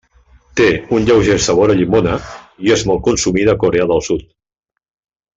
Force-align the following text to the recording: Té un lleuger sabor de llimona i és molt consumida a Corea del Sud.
Té 0.59 0.67
un 0.99 1.03
lleuger 1.09 1.35
sabor 1.47 1.69
de 1.71 1.75
llimona 1.79 2.15
i 2.69 2.73
és 2.79 2.85
molt 2.91 3.03
consumida 3.11 3.53
a 3.57 3.61
Corea 3.65 3.85
del 3.93 4.03
Sud. 4.09 4.25